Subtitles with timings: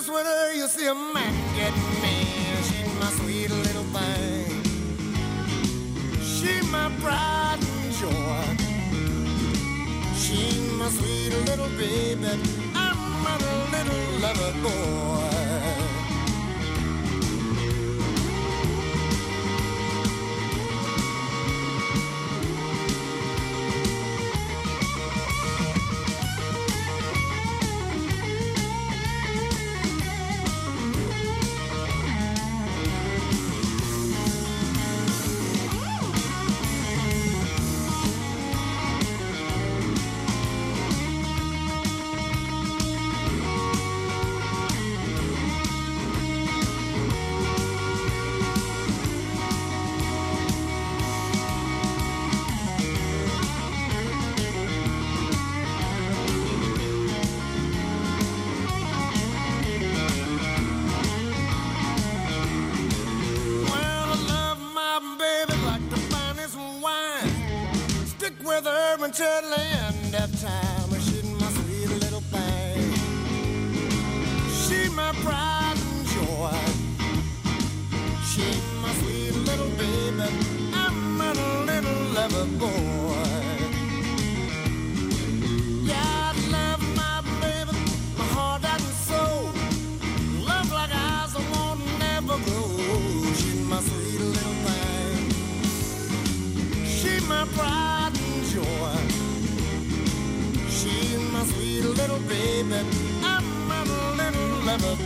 [0.00, 2.56] Mess with you see a man get mean.
[2.68, 4.62] She's my sweet little thing.
[6.22, 8.56] She my pride and joy.
[10.16, 12.32] She my sweet little baby.
[12.74, 13.36] I'm a
[13.72, 15.39] little lover boy.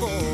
[0.09, 0.34] for.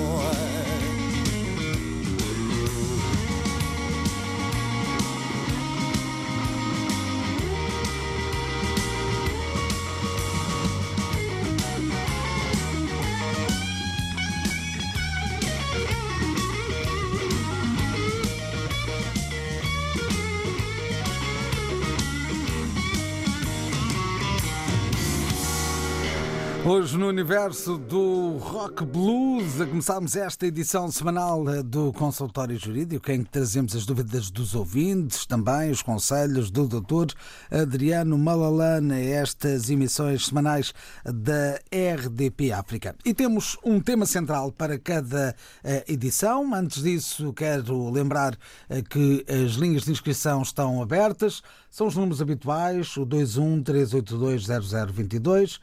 [26.80, 33.22] Hoje no universo do rock blues, começámos esta edição semanal eh, do Consultório Jurídico, em
[33.22, 37.12] que trazemos as dúvidas dos ouvintes, também os conselhos do Dr.
[37.50, 40.72] Adriano Malalane, estas emissões semanais
[41.04, 42.96] da RDP África.
[43.04, 46.54] E temos um tema central para cada eh, edição.
[46.54, 48.38] Antes disso, quero lembrar
[48.70, 51.42] eh, que as linhas de inscrição estão abertas.
[51.70, 55.60] São os números habituais, o 21 382 0022,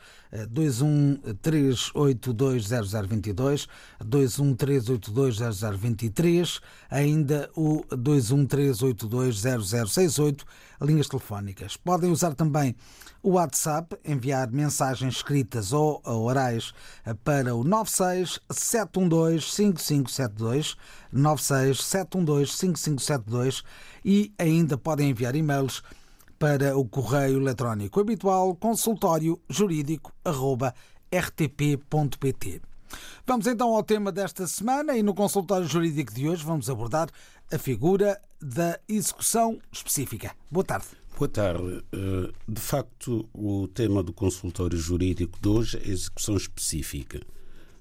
[0.50, 3.68] 21 382 0022,
[4.02, 10.46] 21 382 0023, ainda o 21 382 0068,
[10.82, 11.76] linhas telefónicas.
[11.76, 12.74] Podem usar também
[13.22, 16.74] o WhatsApp, enviar mensagens escritas ou orais
[17.24, 20.76] para o 96 712 5572,
[21.12, 23.64] 96 712 5572
[24.04, 25.84] e ainda podem enviar e-mails
[26.40, 30.14] para o correio eletrónico habitual consultório jurídico
[31.12, 32.62] rtp.pt.
[33.26, 37.10] Vamos então ao tema desta semana e no consultório jurídico de hoje vamos abordar
[37.52, 40.32] a figura da execução específica.
[40.50, 41.07] Boa tarde.
[41.18, 41.84] Boa tarde.
[41.92, 47.20] Eh, de facto, o tema do consultório jurídico de hoje é a execução específica.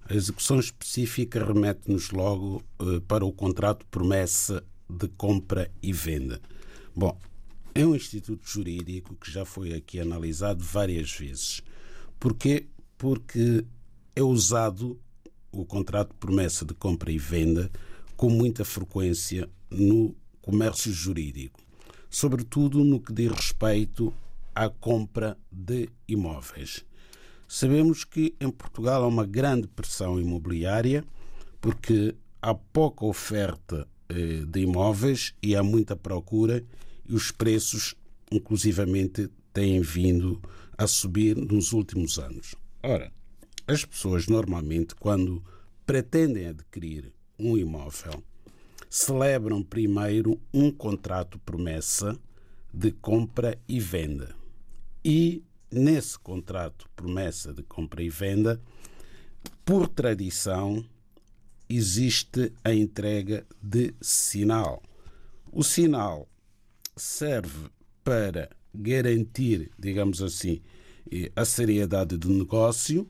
[0.08, 6.40] A execução específica remete-nos logo eh, para o contrato promessa de compra e venda.
[6.94, 7.14] Bom,
[7.74, 11.60] é um instituto jurídico que já foi aqui analisado várias vezes.
[12.18, 12.68] Porquê?
[12.96, 13.66] Porque
[14.14, 14.98] é usado
[15.52, 17.70] o contrato de promessa de compra e venda
[18.16, 21.60] com muita frequência no comércio jurídico,
[22.10, 24.12] sobretudo no que diz respeito
[24.54, 26.84] à compra de imóveis.
[27.48, 31.04] Sabemos que em Portugal há uma grande pressão imobiliária
[31.60, 36.64] porque há pouca oferta eh, de imóveis e há muita procura
[37.08, 37.94] e os preços,
[38.30, 40.40] inclusivamente, têm vindo
[40.76, 42.54] a subir nos últimos anos.
[42.82, 43.12] Ora,
[43.66, 45.42] as pessoas normalmente, quando
[45.84, 48.22] pretendem adquirir um imóvel,
[48.96, 52.18] celebram primeiro um contrato promessa
[52.72, 54.34] de compra e venda.
[55.04, 58.58] E nesse contrato promessa de compra e venda,
[59.66, 60.82] por tradição,
[61.68, 64.82] existe a entrega de sinal.
[65.52, 66.26] O sinal
[66.96, 67.68] serve
[68.02, 70.62] para garantir, digamos assim,
[71.36, 73.06] a seriedade do negócio,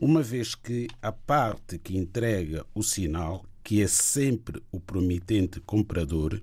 [0.00, 6.40] uma vez que a parte que entrega o sinal, que é sempre o promitente comprador,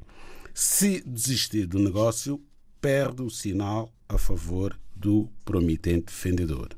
[0.54, 2.44] se desistir do negócio,
[2.82, 6.76] perde o sinal a favor do promitente vendedor.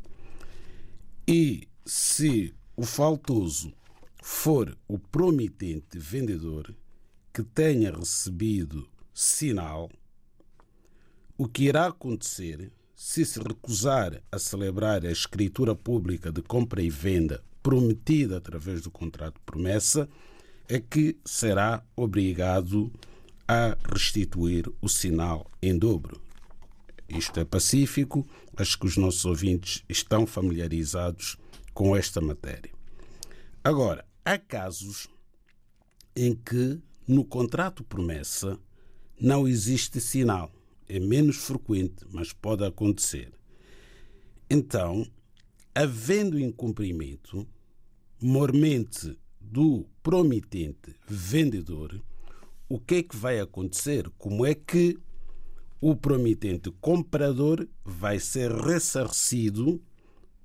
[1.27, 3.73] E se o faltoso
[4.21, 6.75] for o promitente vendedor
[7.33, 9.89] que tenha recebido sinal,
[11.35, 16.89] o que irá acontecer se se recusar a celebrar a escritura pública de compra e
[16.91, 20.07] venda prometida através do contrato de promessa
[20.67, 22.91] é que será obrigado
[23.47, 26.21] a restituir o sinal em dobro.
[27.07, 28.27] Isto é pacífico,
[28.57, 31.37] acho que os nossos ouvintes estão familiarizados
[31.73, 32.71] com esta matéria.
[33.63, 35.07] Agora, há casos
[36.15, 38.59] em que no contrato promessa
[39.19, 40.51] não existe sinal.
[40.87, 43.31] É menos frequente, mas pode acontecer.
[44.49, 45.05] Então,
[45.73, 47.47] havendo incumprimento,
[48.21, 49.17] mormente
[49.51, 52.01] do promitente vendedor,
[52.67, 54.09] o que é que vai acontecer?
[54.17, 54.97] Como é que
[55.79, 59.81] o promitente comprador vai ser ressarcido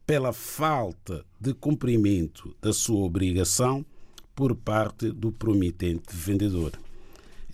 [0.06, 3.86] pela falta de cumprimento da sua obrigação
[4.34, 6.72] por parte do promitente vendedor.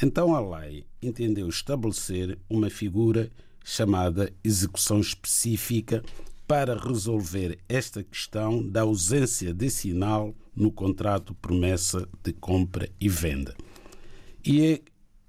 [0.02, 3.31] Então a lei entendeu estabelecer uma figura
[3.62, 6.02] chamada execução específica
[6.46, 13.54] para resolver esta questão da ausência de sinal no contrato promessa de compra e venda.
[14.44, 14.81] E é,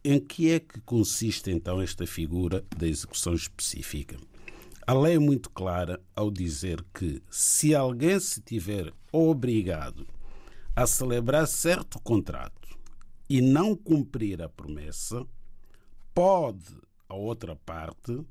[0.04, 4.16] em que é que consiste então esta figura da execução específica?
[4.86, 10.08] A lei é muito clara ao dizer que se alguém se tiver obrigado
[10.76, 12.78] a celebrar certo contrato
[13.30, 15.26] e não cumprir a promessa,
[16.14, 16.78] pode
[17.10, 18.24] a outra parte,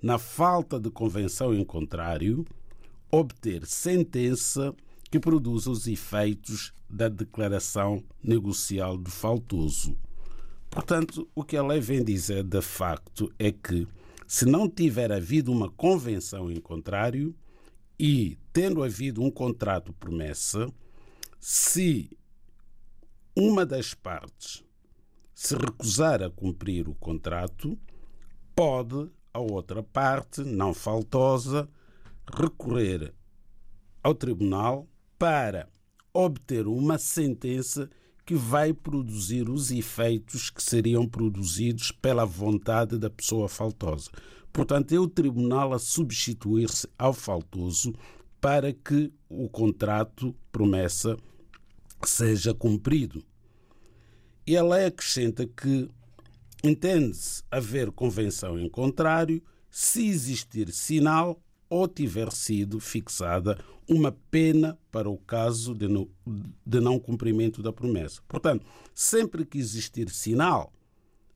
[0.00, 2.44] na falta de convenção em contrário,
[3.10, 4.74] obter sentença
[5.10, 9.96] que produza os efeitos da declaração negocial do faltoso.
[10.70, 13.88] Portanto, o que a lei vem dizer de facto é que,
[14.26, 17.34] se não tiver havido uma convenção em contrário
[17.98, 20.70] e tendo havido um contrato promessa,
[21.40, 22.10] se
[23.34, 24.62] uma das partes
[25.34, 27.78] se recusar a cumprir o contrato,
[28.54, 31.68] pode a outra parte, não faltosa,
[32.36, 33.14] recorrer
[34.02, 35.68] ao tribunal para
[36.12, 37.88] obter uma sentença
[38.26, 44.10] que vai produzir os efeitos que seriam produzidos pela vontade da pessoa faltosa.
[44.52, 47.94] Portanto, é o tribunal a substituir-se ao faltoso
[48.40, 51.16] para que o contrato promessa
[52.04, 53.24] seja cumprido.
[54.46, 55.88] E a lei acrescenta que
[56.62, 65.08] entende-se haver convenção em contrário se existir sinal ou tiver sido fixada uma pena para
[65.08, 66.10] o caso de, no,
[66.66, 68.20] de não cumprimento da promessa.
[68.28, 70.72] Portanto, sempre que existir sinal,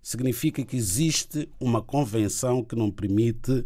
[0.03, 3.65] significa que existe uma convenção que não permite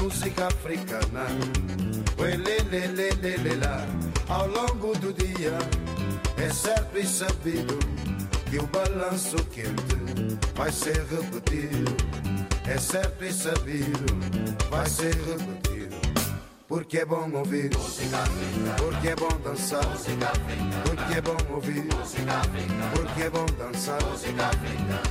[0.00, 1.26] música africana.
[2.16, 3.84] Uelelelelelelá.
[4.28, 5.58] Ao longo do dia,
[6.36, 7.78] é certo e sabido
[8.48, 11.96] que o balanço quente vai ser repetido.
[12.64, 14.06] É certo e sabido,
[14.70, 15.71] vai ser repetido.
[16.72, 17.68] Porque é bom ouvir.
[18.78, 19.84] Porque é bom dançar.
[19.84, 21.86] Porque é bom ouvir.
[22.96, 23.98] Porque é bom dançar.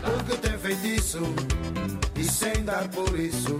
[0.01, 1.19] Porque tem feitiço
[2.15, 3.55] e sem dar por isso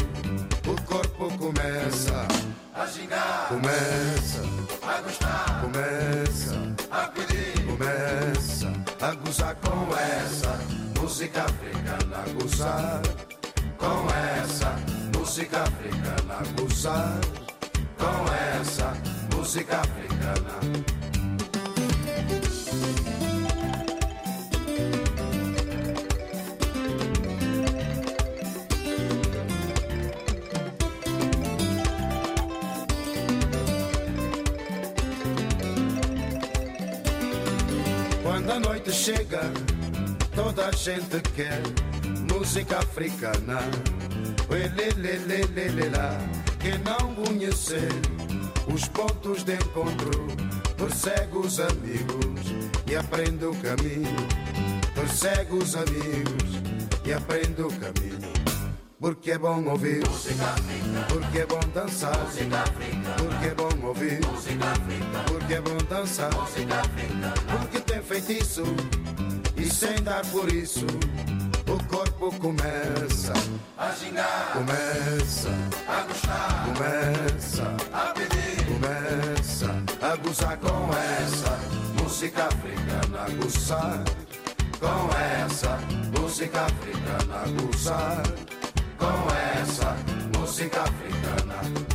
[0.68, 2.28] o corpo começa
[2.74, 3.50] a gingar.
[3.50, 4.42] Começa
[4.82, 5.62] a gostar.
[5.62, 7.66] Começa a pedir.
[7.68, 10.60] Começa a gozar com essa
[11.00, 12.26] música africana.
[12.42, 13.02] Gozar
[13.78, 14.08] com
[14.42, 14.76] essa
[15.16, 16.42] música africana.
[16.60, 17.20] Gozar
[18.02, 18.94] com essa
[19.36, 20.60] música africana.
[38.24, 39.42] Quando a noite chega,
[40.34, 41.62] toda a gente quer
[42.32, 43.60] música africana.
[44.50, 46.41] Uelelelelelelá.
[46.62, 47.90] Quem não conhecer
[48.72, 50.28] os pontos de encontro,
[50.78, 52.42] persegue os amigos
[52.86, 54.16] e aprende o caminho.
[54.94, 56.62] Persegue os amigos
[57.04, 58.32] e aprende o caminho.
[59.00, 61.08] Porque é bom ouvir música africana.
[61.10, 63.16] Porque é bom dançar música africana.
[63.18, 65.24] Porque é bom ouvir música africana.
[65.26, 67.34] Porque é bom dançar música africana.
[67.50, 68.64] Porque tem feitiço
[69.58, 70.86] e sem dar por isso
[71.72, 73.34] o corpo começa
[73.78, 74.54] a gingar.
[74.54, 75.50] Começa
[75.88, 76.66] a gostar.
[76.66, 77.64] Começa
[77.94, 78.66] a pedir.
[78.66, 79.68] Começa
[80.02, 81.60] a gozar com essa
[82.02, 83.26] música africana.
[83.42, 84.04] Gozar
[84.80, 85.80] com essa
[86.20, 87.62] música africana.
[87.62, 88.24] Gozar
[88.98, 89.96] com essa
[90.38, 91.91] música africana.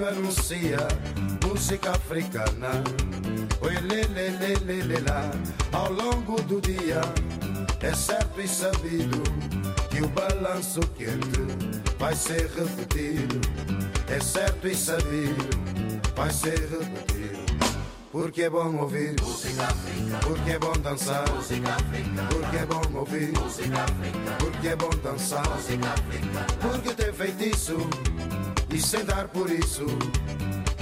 [0.00, 0.88] Rádio anuncia
[1.46, 2.82] música africana.
[3.62, 5.30] Uelelelelelelá.
[5.72, 7.00] Ao longo do dia,
[7.80, 9.22] é certo e sabido
[9.90, 11.40] que o balanço quente
[11.98, 13.40] vai ser repetido.
[14.08, 15.48] É certo e sabido,
[16.16, 17.40] vai ser repetido.
[18.10, 20.18] Porque é bom ouvir música africana.
[20.18, 22.28] Porque é bom dançar música africana.
[22.28, 24.36] Porque é bom ouvir música africana.
[24.38, 26.46] Porque é bom dançar música africana.
[26.60, 27.76] Porque tem feitiço
[28.72, 29.84] e sem dar por isso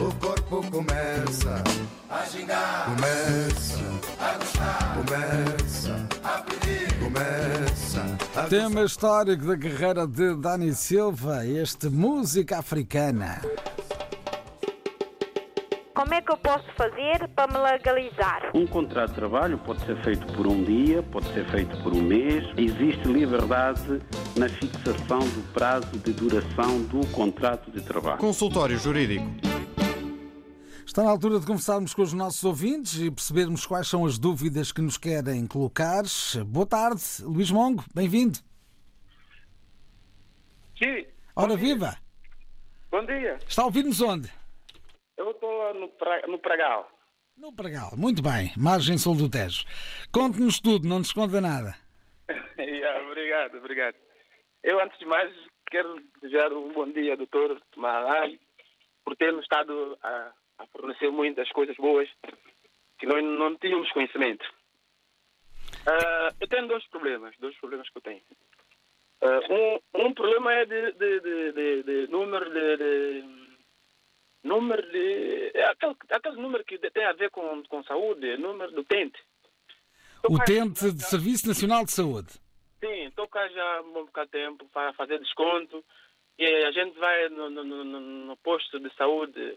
[0.01, 1.63] o corpo começa
[2.09, 3.79] a gingar, começa
[4.21, 11.89] a gostar, começa a pedir, começa a Tema histórico da carreira de Dani Silva, este
[11.89, 13.41] música africana.
[16.09, 18.51] Como é que eu posso fazer para me legalizar?
[18.55, 22.01] Um contrato de trabalho pode ser feito por um dia, pode ser feito por um
[22.01, 22.45] mês.
[22.57, 24.01] Existe liberdade
[24.35, 28.17] na fixação do prazo de duração do contrato de trabalho.
[28.17, 29.27] Consultório Jurídico.
[30.87, 34.73] Está na altura de conversarmos com os nossos ouvintes e percebermos quais são as dúvidas
[34.73, 36.05] que nos querem colocar.
[36.47, 38.39] Boa tarde, Luís Mongo, bem-vindo.
[40.83, 41.05] Sim,
[41.37, 41.99] Ora viva!
[42.91, 43.37] bom dia.
[43.47, 44.33] Está a ouvir-nos onde?
[45.19, 46.91] Eu estou lá no, pra, no Pragal.
[47.37, 47.91] No Pregal.
[47.97, 49.65] Muito bem, margem sul do Tejo.
[50.13, 51.75] Conte-nos tudo, não nos esconda nada.
[52.59, 53.95] Yeah, obrigado, obrigado.
[54.65, 55.33] Eu, antes de mais,
[55.71, 58.39] quero desejar um bom dia, doutor Marai,
[59.05, 62.09] por ter-nos estado a, a fornecer muitas coisas boas
[62.99, 64.45] que nós não tínhamos conhecimento.
[65.87, 68.23] Ah, eu tenho dois problemas, dois problemas que eu tenho.
[69.23, 69.41] Ah,
[69.95, 72.77] um, um problema é de, de, de, de- número de-
[74.43, 78.81] número de é aquele, aquele número que tem a ver com, com saúde, número do
[78.83, 79.19] utente.
[80.23, 82.29] Cá- Utente de Serviço Nacional de Saúde.
[82.85, 85.85] Sim, estou cá já há um bocado tempo para fazer desconto
[86.39, 89.57] e a gente vai no, no, no- no- posto de saúde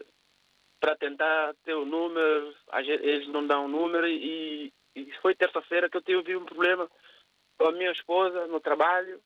[0.80, 5.88] para tentar ter o número, gente- eles não dão o número e, e foi terça-feira
[5.88, 6.90] que eu tive um problema
[7.58, 9.20] com a minha esposa no trabalho.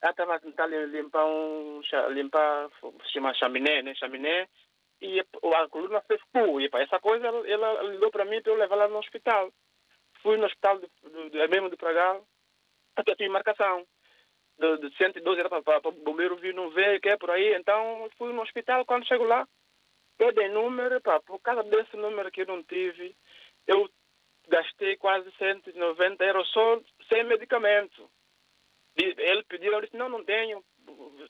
[0.00, 2.68] Ela estava a tentar lim- limpar um limpar,
[3.06, 3.94] se chama chaminé, né?
[3.96, 4.48] Chaminé.
[5.00, 6.60] E a coluna fez fu.
[6.60, 9.52] E pá, essa coisa ela, ela para mim para eu levar lá no hospital.
[10.22, 12.26] Fui no hospital do, do, do, é mesmo de Pragal,
[12.96, 13.86] até tinha marcação.
[14.58, 17.54] De, de 112 era para o bombeiro vir, não veio, que é por aí.
[17.54, 19.46] Então fui no hospital, quando chego lá,
[20.18, 23.16] eu dei número, pá, por causa desse número que eu não tive,
[23.66, 23.88] eu
[24.48, 28.10] gastei quase 190 euros só sem medicamento.
[28.96, 30.64] Ele pediu, eu disse, não, não tenho,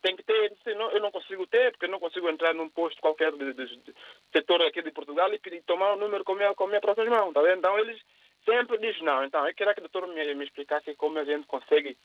[0.03, 2.55] tem que ter, eu, disse, não, eu não consigo ter, porque eu não consigo entrar
[2.55, 3.95] num posto qualquer de
[4.33, 7.09] setor aqui de Portugal e pedir tomar o número com a minha, com minha própria
[7.11, 7.59] mão, tá vendo?
[7.59, 8.01] Então eles
[8.45, 9.25] sempre dizem não.
[9.25, 11.97] Então eu queria que o doutor me, me explicasse como a gente consegue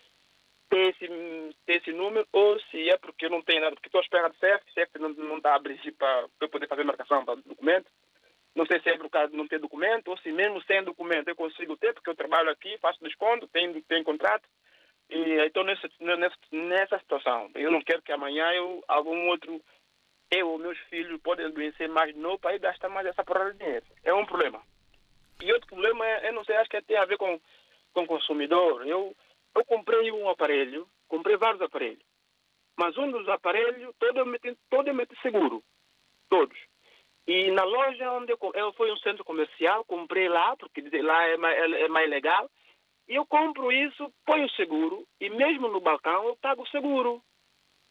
[0.70, 4.04] ter esse, ter esse número ou se é porque não tenho nada, porque estou à
[4.04, 7.36] espera de CEF, CEF não, não está a abrir para eu poder fazer marcação para
[7.36, 7.90] documento.
[8.56, 11.28] Não sei se é por causa de não ter documento ou se mesmo sem documento
[11.28, 14.48] eu consigo ter, porque eu trabalho aqui, faço desconto, tenho, tenho contrato.
[15.14, 17.52] E estou nessa, nessa, nessa situação.
[17.56, 19.62] Eu não quero que amanhã eu, algum outro,
[20.32, 23.60] eu ou meus filhos podem adoecer mais de novo para gastar mais essa porra de
[23.60, 23.86] dinheiro.
[24.04, 24.62] É um problema.
[25.42, 27.40] E outro problema, é, eu não sei, acho que tem a ver com
[27.94, 28.86] com consumidor.
[28.86, 29.16] Eu,
[29.56, 32.04] eu comprei um aparelho, comprei vários aparelhos,
[32.78, 35.64] mas um dos aparelhos, todo eu meti, todo eu meti seguro.
[36.30, 36.58] Todos.
[37.26, 41.38] E na loja onde eu, eu fui um centro comercial, comprei lá, porque lá é
[41.38, 42.50] mais, é mais legal,
[43.08, 47.22] eu compro isso, ponho seguro, e mesmo no balcão eu pago seguro.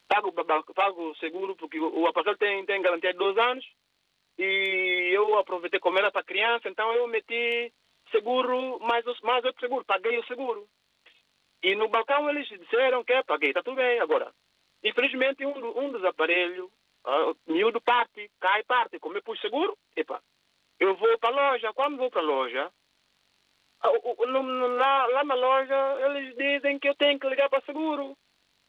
[0.08, 0.32] Pago,
[0.74, 3.64] pago seguro, porque o, o aparelho tem, tem garantia de dois anos,
[4.38, 7.72] e eu aproveitei como era para criança, então eu meti
[8.10, 10.68] seguro, mais, mais outro seguro, paguei o seguro.
[11.62, 14.00] E no balcão eles disseram que é, paguei, está tudo bem.
[14.00, 14.32] Agora,
[14.82, 16.68] infelizmente, um, um dos aparelhos,
[17.06, 18.98] uh, miúdo parte, cai parte.
[18.98, 20.20] Como eu pus seguro, epa,
[20.80, 21.72] eu vou para a loja.
[21.72, 22.72] Quando vou para a loja,
[23.82, 25.74] lá, na loja,
[26.06, 28.16] eles dizem que eu tenho que ligar para seguro.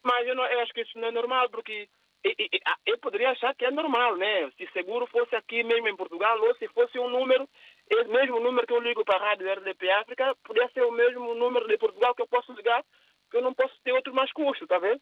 [0.04, 1.88] Mas eu, não, eu acho que isso não é normal, porque
[2.26, 4.49] e- e- e- ah, eu poderia achar que é normal, né?
[4.58, 7.47] Se seguro fosse aqui mesmo em Portugal, ou se fosse um número,
[7.89, 11.36] esse mesmo número que eu ligo para a Rádio RDP África, poderia ser o mesmo
[11.36, 12.84] número de Portugal que eu posso ligar,
[13.30, 15.02] que eu não posso ter outro mais custo, tá vendo?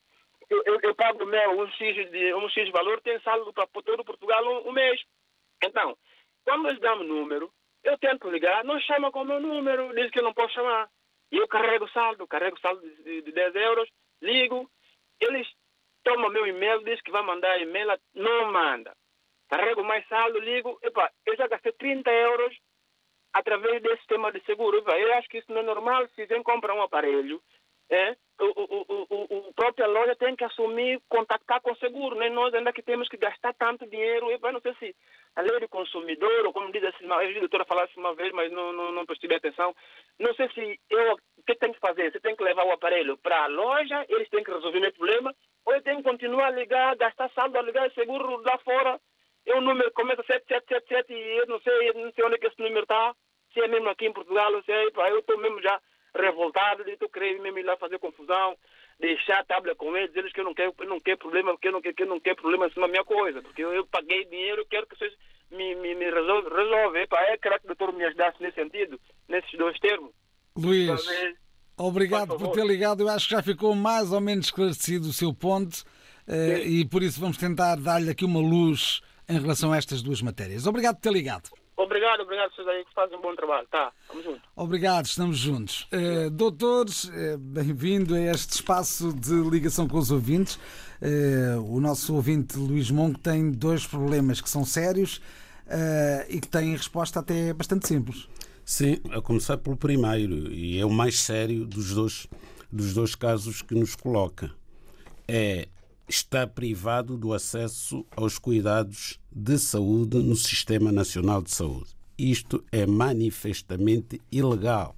[0.50, 4.04] Eu, eu, eu pago meu, um X, de, um X valor, tem saldo para todo
[4.04, 5.00] Portugal um, um mês.
[5.64, 5.96] Então,
[6.44, 7.52] quando dão o número, eu
[8.02, 10.90] tento ligar, não chama com o meu número, diz que não posso chamar.
[11.32, 13.90] E eu carrego saldo, carrego saldo de, de, de 10 euros,
[14.22, 14.70] ligo,
[15.22, 15.48] eles
[16.04, 18.94] tomam meu e-mail, diz que vai mandar e-mail, não manda.
[19.50, 22.58] Carrego mais saldo, ligo, epa, eu já gastei 30 euros
[23.34, 24.80] através desse sistema de seguro.
[24.80, 27.42] Epa, eu acho que isso não é normal, se alguém compra um aparelho,
[27.92, 32.30] é, o, o, o, o, própria loja tem que assumir, contactar com o seguro, né?
[32.30, 34.96] Nós ainda que temos que gastar tanto dinheiro, eu não sei se
[35.36, 38.72] a lei do consumidor, ou como diz assim, a doutora falasse uma vez, mas não,
[38.72, 39.76] não, não prestei atenção,
[40.18, 42.12] não sei se eu, o que tem que fazer?
[42.12, 45.36] Você tem que levar o aparelho para a loja, eles têm que resolver meu problema,
[45.66, 49.00] ou eu tenho que continuar a ligar, gastar saldo, a ligar seguro lá fora,
[49.46, 52.60] e o número começa 7777 e eu não sei, não sei onde é que esse
[52.60, 53.14] número está,
[53.54, 55.80] se é mesmo aqui em Portugal, ou se é, eu estou mesmo já
[56.16, 58.56] revoltado, eu estou querendo mesmo ir lá fazer confusão,
[59.00, 61.68] deixar a tabela com eles, eles que eu não quero, eu não quero problema, porque
[61.68, 63.74] eu não quero, que eu não quero problema em cima da minha coisa, porque eu,
[63.74, 65.14] eu paguei dinheiro, eu quero que vocês
[65.50, 66.50] me, me, me resolve.
[66.50, 67.00] resolve.
[67.02, 70.12] Epá, é creio que o doutor me ajudasse nesse sentido, nesses dois termos.
[70.56, 71.36] Luís, Talvez-
[71.78, 73.02] obrigado Por por ter ligado.
[73.02, 75.84] Eu acho que já ficou mais ou menos esclarecido o seu ponto
[76.28, 80.22] eh, e por isso vamos tentar dar-lhe aqui uma luz em relação a estas duas
[80.22, 80.68] matérias.
[80.68, 81.50] Obrigado por ter ligado.
[81.84, 83.68] Obrigado, obrigado, vocês aí que fazem um bom trabalho.
[83.68, 84.42] Tá, vamos juntos.
[84.56, 85.88] Obrigado, estamos juntos.
[85.92, 90.60] Eh, doutores, eh, bem-vindo a este espaço de ligação com os ouvintes.
[91.02, 95.20] Eh, o nosso ouvinte Luís Mongo tem dois problemas que são sérios
[96.30, 98.28] e que têm resposta até bastante simples.
[98.64, 102.28] Sim, a começar pelo primeiro, e é o mais sério dos dois,
[102.72, 104.52] dos dois casos que nos coloca.
[105.28, 105.68] É
[106.12, 111.96] está privado do acesso aos cuidados de saúde no Sistema Nacional de Saúde.
[112.18, 114.94] Isto é manifestamente ilegal.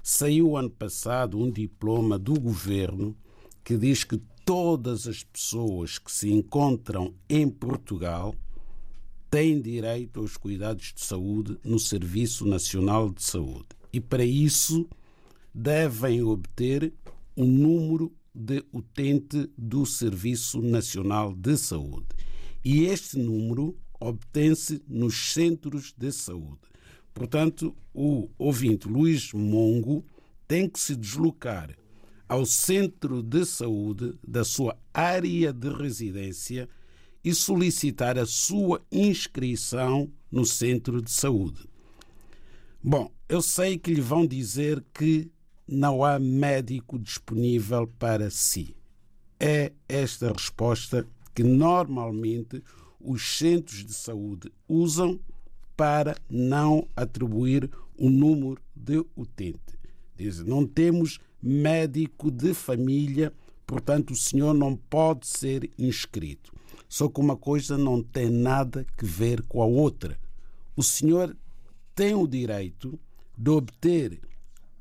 [0.00, 3.16] Saiu ano passado um diploma do governo
[3.64, 8.32] que diz que todas as pessoas que se encontram em Portugal
[9.28, 13.66] têm direito aos cuidados de saúde no Serviço Nacional de Saúde.
[13.92, 14.88] E para isso
[15.52, 16.92] devem obter
[17.34, 22.06] o número de utente do Serviço Nacional de Saúde.
[22.64, 26.60] E este número obtém-se nos centros de saúde.
[27.14, 30.04] Portanto, o ouvinte Luís Mongo
[30.46, 31.74] tem que se deslocar
[32.28, 36.68] ao centro de saúde da sua área de residência
[37.24, 41.66] e solicitar a sua inscrição no centro de saúde.
[42.82, 45.30] Bom, eu sei que lhe vão dizer que
[45.66, 48.76] não há médico disponível para si.
[49.38, 52.62] É esta resposta que normalmente
[53.00, 55.18] os centros de saúde usam
[55.76, 59.78] para não atribuir o número de utente.
[60.16, 63.32] Dizem, não temos médico de família,
[63.66, 66.54] portanto o senhor não pode ser inscrito.
[66.88, 70.18] Só que uma coisa não tem nada que ver com a outra.
[70.74, 71.36] O senhor
[71.94, 72.98] tem o direito
[73.36, 74.20] de obter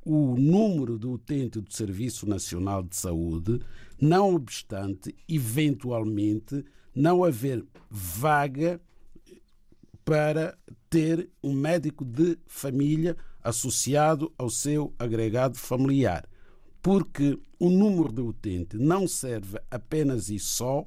[0.06, 3.60] o número do utente do Serviço Nacional de Saúde,
[4.00, 6.64] não obstante, eventualmente,
[6.94, 8.80] não haver vaga
[10.06, 10.56] para
[10.90, 16.30] ter um médico de família associado ao seu agregado familiar.
[16.84, 20.86] Porque o número de utente não serve apenas e só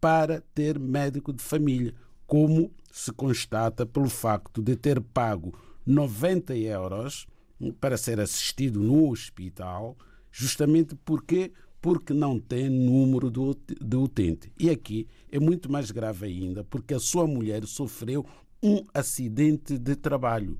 [0.00, 1.94] para ter médico de família,
[2.26, 5.54] como se constata pelo facto de ter pago
[5.86, 7.26] 90 euros
[7.72, 9.96] para ser assistido no hospital,
[10.30, 14.50] justamente porque porque não tem número de utente.
[14.58, 18.24] E aqui é muito mais grave ainda, porque a sua mulher sofreu
[18.62, 20.58] um acidente de trabalho.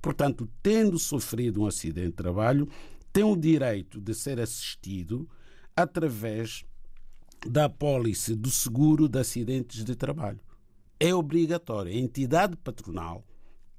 [0.00, 2.68] Portanto, tendo sofrido um acidente de trabalho,
[3.12, 5.28] tem o direito de ser assistido
[5.74, 6.64] através
[7.44, 10.38] da apólice do seguro de acidentes de trabalho.
[11.00, 11.90] É obrigatório.
[11.90, 13.26] A entidade patronal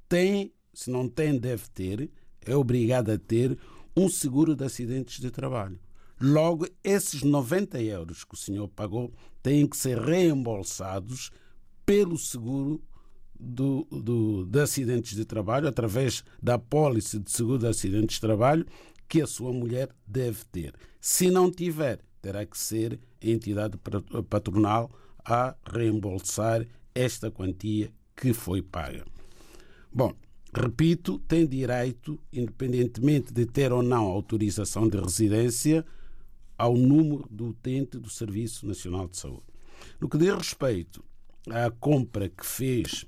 [0.09, 2.11] tem, se não tem, deve ter,
[2.45, 3.57] é obrigada a ter
[3.95, 5.79] um seguro de acidentes de trabalho.
[6.19, 11.31] Logo, esses 90 euros que o senhor pagou têm que ser reembolsados
[11.85, 12.81] pelo seguro
[13.39, 18.65] do, do, de acidentes de trabalho, através da apólice de seguro de acidentes de trabalho
[19.09, 20.75] que a sua mulher deve ter.
[20.99, 23.77] Se não tiver, terá que ser a entidade
[24.29, 24.91] patronal
[25.25, 29.03] a reembolsar esta quantia que foi paga.
[29.91, 30.13] Bom,
[30.53, 35.85] repito, tem direito, independentemente de ter ou não autorização de residência,
[36.57, 39.43] ao número do utente do Serviço Nacional de Saúde.
[39.99, 41.03] No que diz respeito
[41.49, 43.05] à compra que fez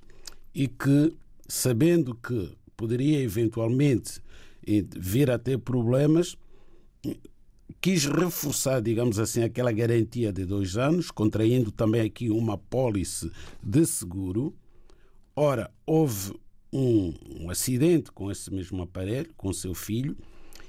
[0.56, 1.16] e que,
[1.48, 4.22] sabendo que poderia eventualmente
[4.98, 6.36] vir a ter problemas,
[7.80, 13.86] quis reforçar, digamos assim, aquela garantia de dois anos, contraindo também aqui uma pólice de
[13.86, 14.56] seguro.
[15.36, 16.34] Ora, houve
[16.74, 20.18] um, um acidente com esse mesmo aparelho, com seu filho,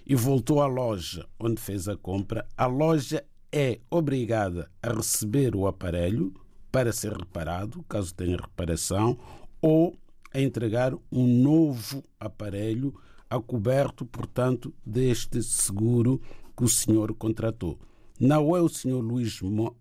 [0.07, 2.47] e voltou à loja onde fez a compra.
[2.57, 6.35] A loja é obrigada a receber o aparelho
[6.71, 9.19] para ser reparado, caso tenha reparação,
[9.63, 9.97] ou
[10.33, 12.95] a entregar um novo aparelho
[13.31, 16.21] acoberto, portanto, deste seguro
[16.57, 17.79] que o senhor contratou.
[18.21, 19.75] Não é o senhor Luís Mo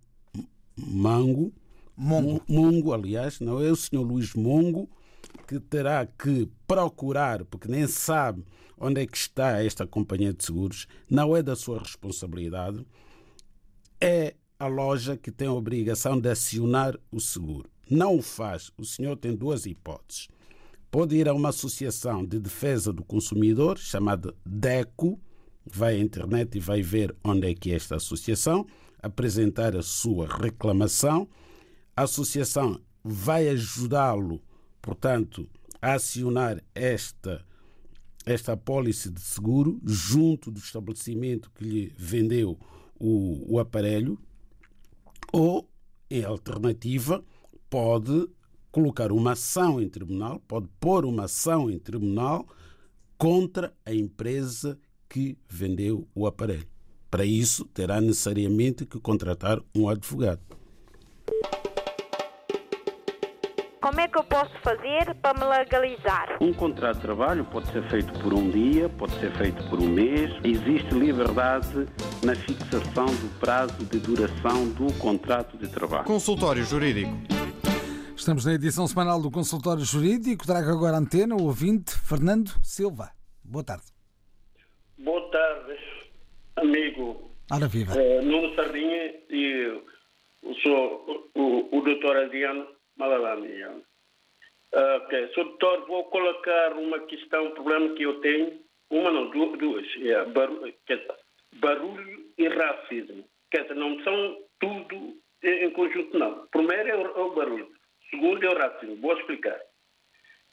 [0.78, 1.52] Mango,
[1.96, 2.42] Mongo.
[2.48, 4.90] Mongo, aliás, não é o senhor Luís Mongo
[5.48, 8.44] que terá que procurar, porque nem sabe
[8.78, 12.86] onde é que está esta companhia de seguros, não é da sua responsabilidade,
[14.02, 17.70] é a loja que tem a obrigação de acionar o seguro.
[17.90, 20.28] Não o faz, o senhor tem duas hipóteses.
[20.90, 25.20] Pode ir a uma associação de defesa do consumidor, chamada DECO,
[25.66, 28.66] vai à internet e vai ver onde é que é esta associação,
[29.02, 31.28] apresentar a sua reclamação.
[31.96, 34.42] A associação vai ajudá-lo
[34.84, 35.50] portanto,
[35.82, 37.44] acionar esta,
[38.26, 42.60] esta apólice de seguro junto do estabelecimento que lhe vendeu
[43.00, 44.20] o, o aparelho,
[45.32, 45.68] ou,
[46.12, 47.24] em alternativa,
[47.70, 48.30] pode
[48.72, 52.46] colocar uma ação em tribunal, pode pôr uma ação em tribunal
[53.18, 54.78] contra a empresa
[55.10, 56.68] que vendeu o aparelho.
[57.10, 60.42] Para isso, terá necessariamente que contratar um advogado.
[63.84, 66.38] Como é que eu posso fazer para me legalizar?
[66.40, 69.90] Um contrato de trabalho pode ser feito por um dia, pode ser feito por um
[69.90, 70.32] mês.
[70.42, 71.86] Existe liberdade
[72.24, 76.06] na fixação do prazo de duração do contrato de trabalho.
[76.06, 77.12] Consultório Jurídico.
[78.16, 80.46] Estamos na edição semanal do Consultório Jurídico.
[80.48, 83.12] Trago agora a antena o ouvinte Fernando Silva.
[83.44, 83.84] Boa tarde.
[84.98, 85.78] Boa tarde,
[86.56, 87.94] amigo Ora viva.
[88.00, 89.82] eh, Nuno Sardinha e
[90.42, 92.66] o, senhor, o, o doutor Adriano
[92.98, 93.64] Malalami.
[94.74, 95.44] Ah, ok, Sr.
[95.44, 100.26] doutor, vou colocar uma questão, um problema que eu tenho, uma não, du- duas, é,
[100.26, 100.74] barulho,
[101.56, 103.28] barulho e racismo.
[103.52, 106.48] Quer dizer, não são tudo em conjunto, não.
[106.48, 107.72] Primeiro é o, é o barulho,
[108.10, 108.96] segundo é o racismo.
[108.98, 109.60] Vou explicar.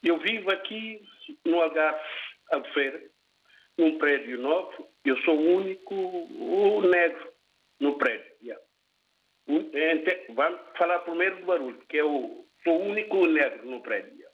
[0.03, 1.01] Eu vivo aqui
[1.45, 1.99] no Algarve,
[2.51, 3.01] Albufeira,
[3.77, 4.87] num prédio novo.
[5.05, 7.31] Eu sou o único o negro
[7.79, 8.31] no prédio.
[8.43, 8.61] yeah.
[9.47, 14.27] Ente- Vamos falar primeiro do barulho, que é o, sou o único negro no prédio.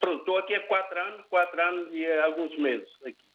[0.00, 3.26] Pronto, estou aqui há quatro anos, quatro anos e alguns meses aqui.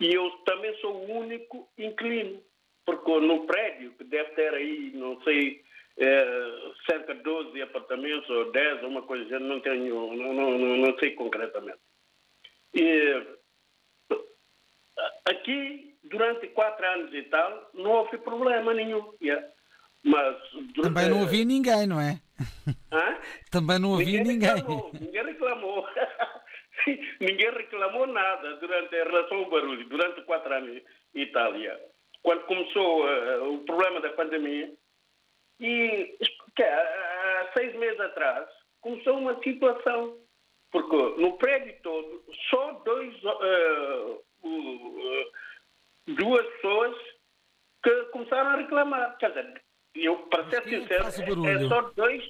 [0.00, 2.42] E eu também sou o único inquilino,
[2.84, 5.62] porque no prédio, que deve ter aí, não sei,
[5.98, 10.76] eh, cerca de 12 apartamentos ou 10, uma coisa, assim, não tenho, não, não, não,
[10.76, 11.80] não sei concretamente.
[12.74, 13.26] E
[15.26, 19.12] aqui, durante quatro anos e tal, não houve problema nenhum.
[19.22, 19.46] yeah.
[20.02, 20.36] Mas
[20.82, 22.20] Também não havia ninguém, não é?
[22.92, 23.18] Hã?
[23.50, 24.54] Também não havia ninguém.
[24.54, 25.86] Reclamou, ninguém reclamou.
[27.20, 30.82] ninguém reclamou nada durante em relação ao barulho, durante quatro anos
[31.14, 31.78] em Itália.
[32.22, 34.72] Quando começou eh, o problema da pandemia,
[35.58, 36.16] e
[36.56, 36.80] que, há
[37.42, 38.48] há seis meses atrás
[38.80, 40.16] começou uma situação,
[40.70, 46.96] porque no prédio todo só dois, eh, o- eh, duas pessoas
[47.82, 49.16] que começaram a reclamar.
[49.18, 49.62] Quer dizer,
[49.94, 51.04] eu, para ser é sincero,
[51.46, 52.24] é, é só dois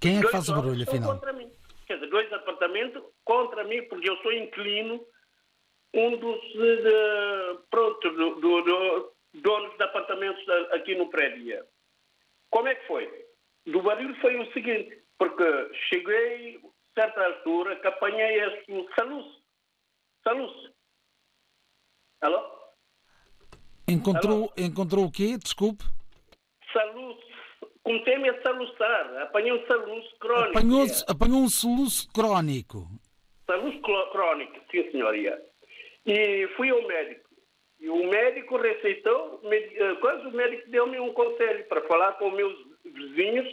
[0.00, 1.14] Quem é que faz o barulho, afinal?
[1.14, 1.50] contra mim.
[1.86, 5.06] Quer dizer, dois apartamentos contra mim, porque eu sou inclino,
[5.94, 11.64] um dos de- pronto, do, do- do- donos de apartamentos aqui no prédio.
[12.50, 13.26] Como é que foi?
[13.66, 15.44] Do barulho foi o seguinte, porque
[15.88, 16.60] cheguei
[16.96, 19.42] a certa altura que apanhei esse saluço.
[20.24, 20.72] Saluço.
[22.20, 22.56] Alô?
[23.88, 25.36] Encontrou, encontrou o quê?
[25.38, 25.84] Desculpe.
[26.72, 27.20] Saluço.
[27.82, 29.22] Comecei-me a saluçar.
[29.22, 30.58] Apanhei um saluço crónico.
[30.58, 32.86] Apanhou, apanhou um soluço crónico.
[33.46, 35.40] Cló- crônica, sim, senhoria.
[36.04, 37.26] E fui ao médico.
[37.78, 42.56] E o médico receitou, eh, quase o médico deu-me um conselho para falar com meus
[42.84, 43.46] vizinhos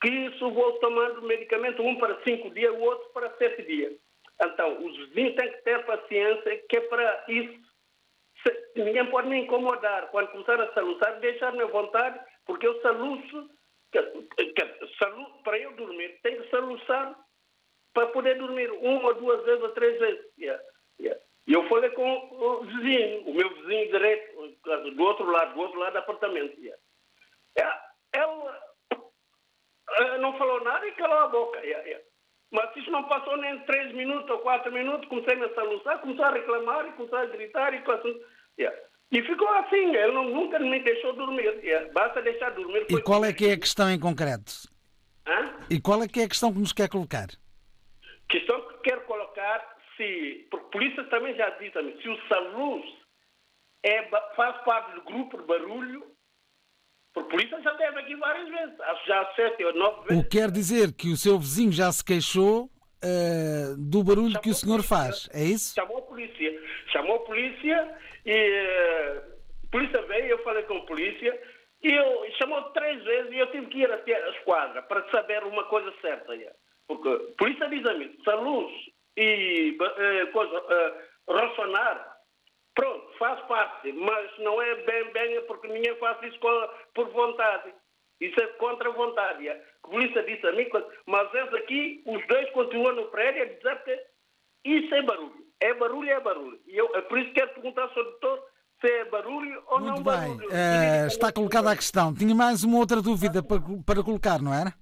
[0.00, 3.94] que isso vou tomando medicamento, um para cinco dias, o outro para sete dias.
[4.40, 7.67] Então, os vizinhos têm que ter paciência, que é para isso.
[8.42, 10.10] Se- ninguém pode me incomodar.
[10.10, 13.50] Quando começar a saluçar, deixar-me à vontade, porque eu saluço,
[13.92, 17.18] que- que- para eu dormir, tenho que saluçar
[17.94, 20.24] para poder dormir uma, duas vezes ou três vezes.
[20.38, 20.62] Yeah,
[21.00, 21.20] yeah.
[21.46, 24.36] Eu falei com o vizinho, o meu vizinho direito,
[24.94, 26.58] do outro lado, do outro lado do apartamento.
[26.60, 26.78] Yeah,
[28.12, 28.62] Ela
[30.18, 31.58] não falou nada e calou a boca.
[32.50, 36.30] Mas isso não passou nem três minutos ou quatro minutos, comecei a saluçar, comecei a
[36.30, 38.02] reclamar e comecei a gritar e coisa.
[38.58, 38.76] Yeah.
[39.12, 41.44] E ficou assim, ele não- nunca me deixou dormir.
[41.62, 41.92] Yeah.
[41.92, 42.86] Basta deixar dormir.
[42.88, 44.52] E qual é que é a questão em concreto?
[45.26, 45.52] Hã?
[45.70, 47.26] E qual é que é a questão que nos quer colocar?
[48.30, 52.28] questão que quero colocar, se, porque a polícia também já disse a mim, se o
[52.28, 52.84] Saluz
[53.82, 54.02] é,
[54.36, 56.04] faz parte do grupo de barulho,
[57.22, 60.22] porque a polícia já esteve aqui várias vezes, acho já sete ou nove O vezes.
[60.24, 62.68] que quer dizer que o seu vizinho já se queixou
[63.02, 65.74] eh, do barulho que o senhor faz, é isso?
[65.74, 66.60] Chamou a polícia,
[66.92, 67.94] chamou a polícia
[68.26, 69.22] e eh,
[69.66, 71.40] a polícia veio, eu falei com a polícia,
[71.82, 75.44] e eu chamou três vezes e eu tive que ir até a esquadra para saber
[75.44, 76.34] uma coisa certa.
[76.34, 76.54] yeah.
[76.88, 78.72] Porque a polícia diz a mim, Saluz
[79.16, 80.94] e ba- eh, coisa, eh,
[81.28, 82.17] Rossonar,
[82.78, 87.74] pronto, faz parte, mas não é bem, bem, porque ninguém faz isso por vontade.
[88.20, 89.48] Isso é contra a vontade.
[89.48, 90.66] A polícia disse a mim,
[91.06, 94.00] mas eles aqui, os dois continuam no prédio a dizer que
[94.64, 95.46] isso é barulho.
[95.60, 96.60] É barulho, é barulho.
[96.66, 98.44] E eu, é por isso que quero perguntar ao doutor
[98.80, 100.48] se é barulho ou não Muito bem, barulho.
[100.52, 102.14] eh, está colocada a questão.
[102.14, 104.72] Tinha mais uma outra dúvida para, para colocar, não era?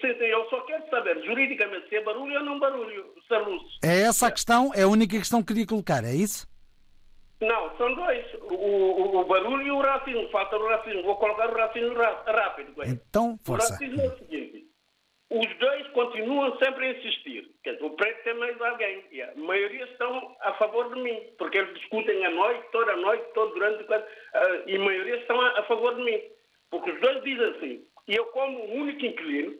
[0.00, 3.38] sim, sim, eu só quero saber juridicamente se é barulho ou não barulho, se é
[3.38, 3.62] luz.
[3.82, 6.46] É essa a questão, é a única questão que queria colocar, é isso?
[7.40, 8.24] Não, são dois.
[8.42, 10.28] O, o, o barulho e o racismo.
[10.30, 11.02] Falta o racismo.
[11.04, 12.74] Vou colocar o racismo ra- rápido.
[12.74, 12.92] Coisa.
[13.08, 13.72] Então, O força.
[13.74, 14.66] racismo é o seguinte:
[15.30, 17.48] os dois continuam sempre a insistir.
[17.62, 19.04] Quer dizer, o preto tem mais alguém.
[19.12, 22.96] E a maioria estão a favor de mim, porque eles discutem a noite, toda a
[22.96, 23.84] noite, todo durante.
[23.84, 26.20] o- ah, e a maioria estão a, a favor de mim.
[26.70, 29.54] Porque os dois dizem assim: e eu, como único inquilino,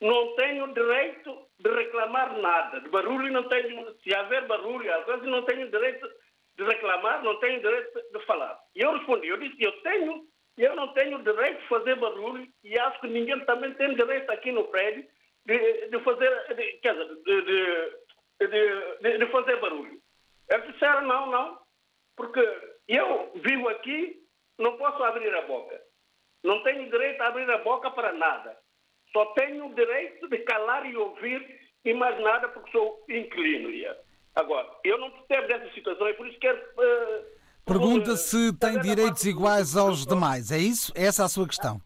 [0.00, 2.80] não tenho direito de reclamar nada.
[2.80, 3.94] De barulho não tenho.
[4.02, 6.08] Se haver barulho, às vezes não tenho direito
[6.56, 8.58] de reclamar, não tenho direito de falar.
[8.74, 10.26] E eu respondi, eu disse, eu tenho,
[10.58, 14.52] eu não tenho direito de fazer barulho e acho que ninguém também tem direito aqui
[14.52, 15.06] no prédio
[15.46, 17.98] de, de fazer, de, quer dizer,
[19.02, 20.00] de, de, fazer barulho.
[20.50, 21.58] Eles disseram, não, não,
[22.16, 22.40] porque
[22.88, 24.20] eu vivo aqui,
[24.58, 25.80] não posso abrir a boca.
[26.44, 28.56] Não tenho direito a abrir a boca para nada.
[29.12, 33.70] Só tenho o direito de calar e ouvir e mais nada porque sou inquilino.
[33.70, 33.98] yeah.
[34.34, 36.58] Agora, eu não percebo dessa situação e por isso quero...
[36.80, 37.24] eh,
[37.64, 40.92] Pergunta se tem direitos iguais aos demais, é isso?
[40.96, 41.80] Essa é a sua questão.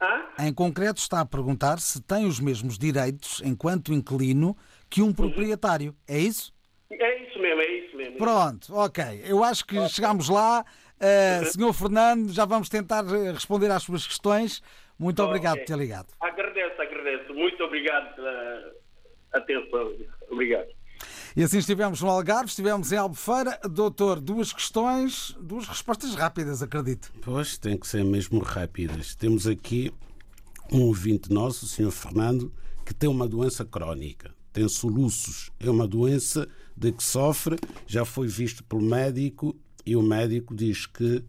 [0.00, 0.46] Hã?
[0.46, 4.56] Em concreto, está a perguntar se tem os mesmos direitos enquanto inquilino
[4.88, 6.52] que um proprietário, é isso?
[6.90, 8.16] É isso mesmo, é isso mesmo.
[8.16, 9.22] Pronto, ok.
[9.24, 10.64] Eu acho que chegamos lá.
[10.96, 14.62] Uh, senhor Fernando, já vamos tentar eh, responder às suas questões.
[14.98, 15.64] Muito obrigado Ok.
[15.64, 16.08] por ter ligado.
[16.20, 17.32] Agradeço, agradeço.
[17.34, 18.72] Muito obrigado pela
[19.32, 19.92] atenção.
[20.30, 20.68] Obrigado.
[21.36, 23.58] E assim estivemos no Algarve, estivemos em Albufeira.
[23.70, 27.12] Doutor, duas questões, duas respostas rápidas, acredito.
[27.22, 29.14] Pois, tem que ser mesmo rápidas.
[29.14, 29.92] Temos aqui
[30.72, 31.90] um ouvinte nosso, o Sr.
[31.90, 32.52] Fernando,
[32.84, 35.50] que tem uma doença crónica, tem soluços.
[35.60, 40.86] É uma doença de que sofre, já foi visto pelo médico e o médico diz
[40.86, 41.24] que,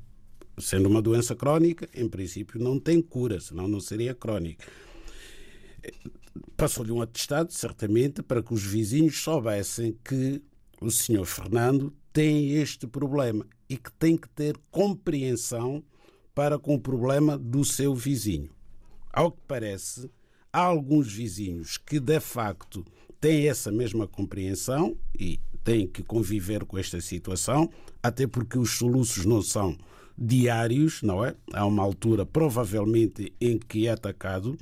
[0.57, 4.65] sendo uma doença crónica, em princípio não tem cura, senão não seria crónica.
[6.55, 10.41] Passou-lhe um atestado, certamente, para que os vizinhos soubessem que
[10.79, 11.25] o Sr.
[11.25, 15.83] Fernando tem este problema e que tem que ter compreensão
[16.33, 18.51] para com o problema do seu vizinho.
[19.11, 20.09] Ao que parece,
[20.51, 22.85] há alguns vizinhos que de facto
[23.19, 27.69] têm essa mesma compreensão e têm que conviver com esta situação,
[28.01, 29.77] até porque os soluços não são
[30.17, 31.35] diários, não é?
[31.53, 34.57] Há uma altura, provavelmente, em que é atacado.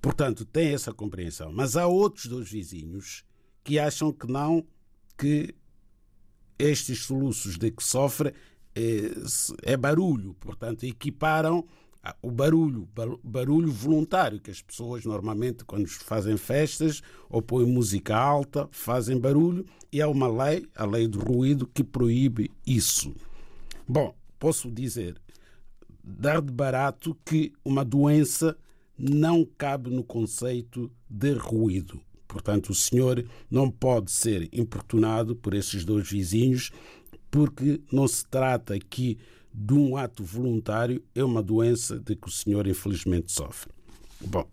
[0.00, 1.52] Portanto, tem essa compreensão.
[1.52, 3.24] Mas há outros dois vizinhos
[3.64, 4.64] que acham que não,
[5.16, 5.54] que
[6.58, 8.32] estes soluços de que sofre
[8.74, 10.34] é, é barulho.
[10.34, 11.66] Portanto, equiparam
[12.22, 12.88] o barulho,
[13.22, 19.66] barulho voluntário, que as pessoas normalmente, quando fazem festas ou põem música alta, fazem barulho,
[19.92, 23.14] e há uma lei, a lei do ruído, que proíbe isso.
[23.86, 25.20] Bom, posso dizer,
[26.02, 28.56] dar de barato que uma doença
[28.98, 32.00] não cabe no conceito de ruído.
[32.26, 36.70] Portanto, o senhor não pode ser importunado por esses dois vizinhos,
[37.30, 39.18] porque não se trata aqui
[39.54, 43.72] de um ato voluntário, é uma doença de que o senhor infelizmente sofre.
[44.20, 44.46] Bom,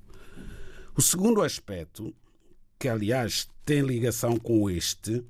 [0.95, 2.15] o segundo aspecto,
[2.79, 5.23] que aliás tem ligação com este,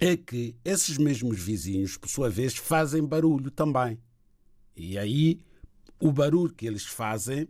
[0.00, 3.98] é que esses mesmos vizinhos, por sua vez, fazem barulho também.
[4.76, 5.40] E aí
[6.00, 7.48] o barulho que eles fazem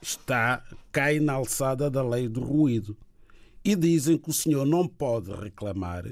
[0.00, 2.96] está cai na alçada da lei do ruído.
[3.64, 6.04] E dizem que o senhor não pode reclamar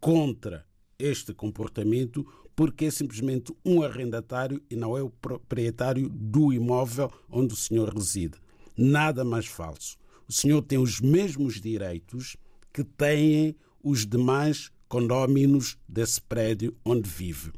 [0.00, 0.64] contra
[0.98, 7.54] este comportamento porque é simplesmente um arrendatário e não é o proprietário do imóvel onde
[7.54, 8.38] o senhor reside.
[8.76, 9.96] Nada mais falso.
[10.28, 12.36] O senhor tem os mesmos direitos
[12.72, 17.52] que têm os demais condóminos desse prédio onde vive.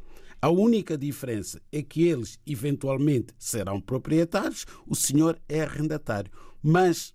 [0.45, 6.31] A única diferença é que eles eventualmente serão proprietários, o senhor é arrendatário.
[6.63, 7.15] Mas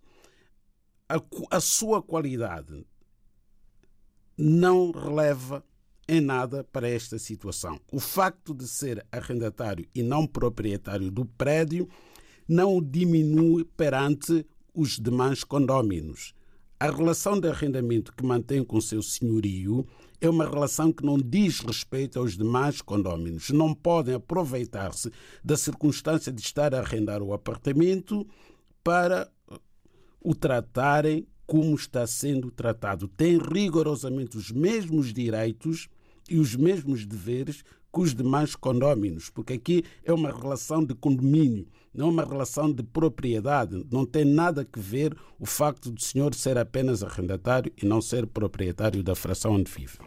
[1.07, 2.83] a, a sua qualidade
[4.35, 5.63] não releva
[6.07, 7.79] em nada para esta situação.
[7.91, 11.87] O facto de ser arrendatário e não proprietário do prédio
[12.47, 16.33] não o diminui perante os demais condóminos.
[16.81, 19.85] A relação de arrendamento que mantém com seu senhorio
[20.21, 23.49] é uma relação que não diz respeito aos demais condóminos.
[23.49, 25.11] Não podem aproveitar-se
[25.43, 28.25] da circunstância de estar a arrendar o apartamento
[28.81, 29.29] para
[30.21, 33.09] o tratarem como está sendo tratado.
[33.09, 35.89] Tem rigorosamente os mesmos direitos
[36.29, 37.61] e os mesmos deveres
[37.91, 42.71] que os demais condóminos, porque aqui é uma relação de condomínio, não é uma relação
[42.71, 43.85] de propriedade.
[43.91, 48.27] Não tem nada a ver o facto do senhor ser apenas arrendatário e não ser
[48.27, 49.97] proprietário da fração onde vive.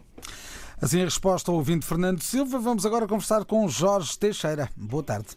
[0.80, 2.58] Assim, a resposta ao ouvinte Fernando Silva.
[2.58, 4.68] Vamos agora conversar com Jorge Teixeira.
[4.76, 5.30] Boa tarde.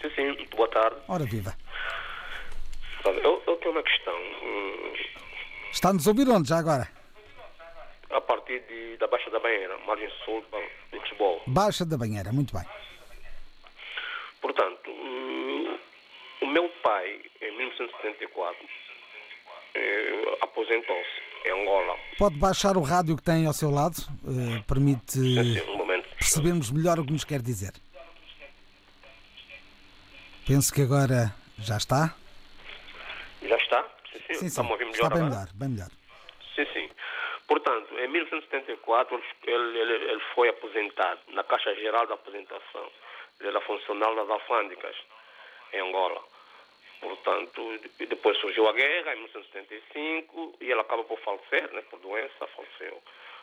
[0.00, 0.96] Sim, sim, boa tarde.
[1.08, 1.54] Ora viva.
[3.04, 4.14] Eu, eu tenho uma questão.
[5.72, 6.99] Está-nos a ouvir onde já agora?
[8.10, 10.44] A partir de, da Baixa da Banheira, margem sul
[10.92, 11.40] de Lisboa.
[11.46, 12.64] Baixa da banheira, muito bem.
[14.40, 15.78] Portanto, hum,
[16.42, 18.66] o meu pai, em 1974,
[19.74, 21.96] eh, aposentou-se em Angola.
[22.18, 23.96] Pode baixar o rádio que tem ao seu lado,
[24.26, 25.80] eh, permite um
[26.18, 27.72] percebermos melhor o que nos quer dizer.
[30.46, 32.14] Penso que agora já está.
[33.42, 33.82] Já está?
[34.12, 34.34] Sim, sim.
[34.34, 34.60] Sim, sim.
[34.60, 35.30] Ouvir melhor Está bem agora?
[35.30, 35.90] melhor, bem melhor.
[36.54, 36.90] Sim, sim.
[37.50, 42.88] Portanto, em 1974, ele, ele, ele foi aposentado na Caixa Geral da Aposentação.
[43.40, 44.94] Ele era funcionário das alfândegas
[45.72, 46.22] em Angola.
[47.00, 51.98] Portanto, de- depois surgiu a guerra em 1975 e ele acaba por falecer, né, por
[51.98, 53.02] doença, faleceu.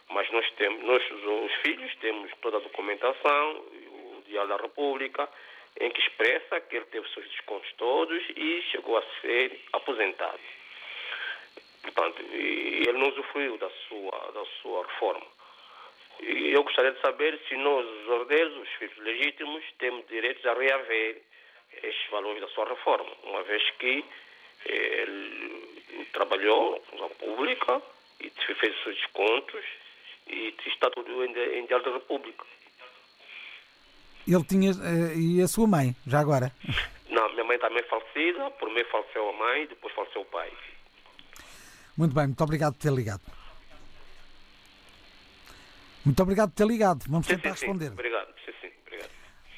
[0.10, 5.28] Mas nós temos, nós os filhos temos toda a documentação, o Diário da República,
[5.82, 10.40] em que expressa que ele teve seus descontos todos e chegou a ser aposentado.
[11.94, 15.26] Portanto, e ele não usufruiu da sua, da sua reforma.
[16.20, 20.54] E eu gostaria de saber se nós, os herdeiros, os filhos legítimos, temos direitos a
[20.54, 21.22] reaver
[21.84, 24.04] estes valores da sua reforma, uma vez que
[24.66, 27.82] ele trabalhou na pública
[28.20, 29.64] e fez os seus descontos
[30.28, 32.46] e está tudo em, em Diário da República.
[34.28, 34.72] Ele tinha.
[34.72, 36.52] eh, e a sua mãe, já agora?
[37.10, 40.52] Não, minha mãe também é falecida, por mim faleceu a mãe, depois faleceu o pai.
[41.98, 43.22] Muito bem, muito obrigado por ter ligado.
[46.06, 47.04] Muito obrigado por ter ligado.
[47.10, 47.92] Vamos Sim, tentar sim, responder.
[47.92, 48.28] Obrigado.
[48.46, 49.10] Sim, sim, obrigado.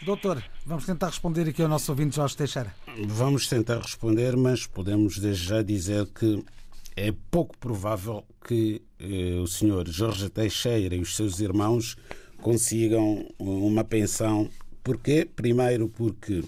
[0.01, 2.73] Doutor, vamos tentar responder aqui ao nosso ouvinte Jorge Teixeira.
[3.07, 6.41] Vamos tentar responder, mas podemos desde já dizer que
[6.95, 11.97] é pouco provável que eh, o senhor Jorge Teixeira e os seus irmãos
[12.41, 14.49] consigam uma pensão.
[14.83, 15.25] Porquê?
[15.25, 16.43] Primeiro porque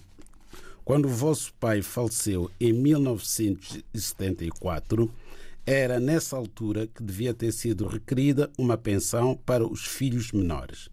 [0.83, 5.09] quando o vosso pai faleceu em 1974,
[5.65, 10.89] era nessa altura que devia ter sido requerida uma pensão para os filhos menores.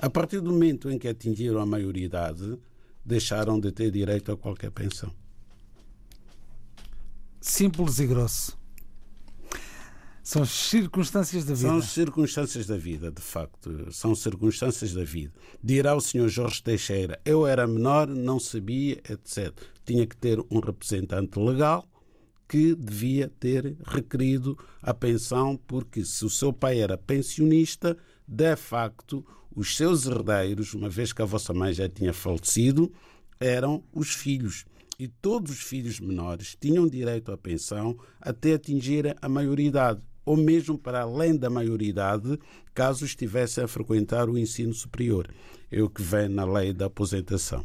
[0.00, 2.58] A partir do momento em que atingiram a maioridade,
[3.04, 5.12] deixaram de ter direito a qualquer pensão.
[7.40, 8.58] Simples e grosso.
[10.22, 11.68] São as circunstâncias da vida.
[11.68, 13.92] São circunstâncias da vida, de facto.
[13.92, 15.32] São circunstâncias da vida.
[15.62, 19.52] Dirá o senhor Jorge Teixeira: eu era menor, não sabia, etc.
[19.84, 21.86] Tinha que ter um representante legal
[22.50, 27.96] que devia ter requerido a pensão, porque se o seu pai era pensionista,
[28.26, 29.24] de facto,
[29.54, 32.92] os seus herdeiros, uma vez que a vossa mãe já tinha falecido,
[33.38, 34.64] eram os filhos.
[34.98, 40.76] E todos os filhos menores tinham direito à pensão até atingir a maioridade, ou mesmo
[40.76, 42.36] para além da maioridade,
[42.74, 45.32] caso estivessem a frequentar o ensino superior.
[45.70, 47.64] É o que vem na lei da aposentação.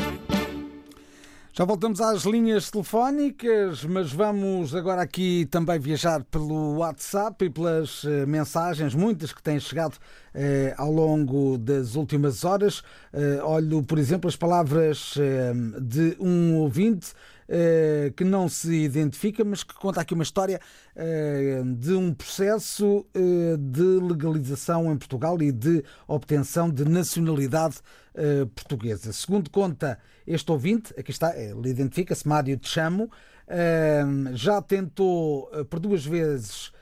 [1.53, 8.05] Já voltamos às linhas telefónicas, mas vamos agora aqui também viajar pelo WhatsApp e pelas
[8.05, 9.97] eh, mensagens, muitas que têm chegado
[10.33, 12.81] eh, ao longo das últimas horas.
[13.11, 17.11] Eh, olho, por exemplo, as palavras eh, de um ouvinte
[17.53, 20.57] eh, que não se identifica, mas que conta aqui uma história
[20.95, 27.79] eh, de um processo eh, de legalização em Portugal e de obtenção de nacionalidade
[28.55, 29.13] portuguesa.
[29.13, 29.97] Segundo conta
[30.27, 33.09] este ouvinte, aqui está, ele identifica-se, Mário Te Chamo,
[34.33, 36.73] já tentou por duas vezes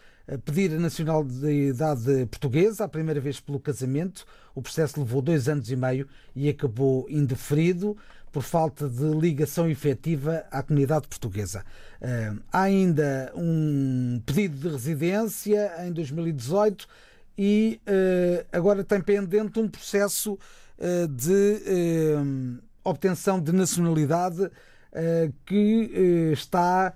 [0.43, 4.25] pedir a nacionalidade portuguesa, a primeira vez pelo casamento.
[4.55, 7.95] O processo levou dois anos e meio e acabou indeferido
[8.31, 11.63] por falta de ligação efetiva à comunidade portuguesa.
[12.01, 16.87] Eh, Há ainda um pedido de residência em 2018
[17.37, 20.37] e eh, agora tem pendente um processo
[20.77, 24.49] eh, de obtenção de nacionalidade
[25.45, 26.93] que está,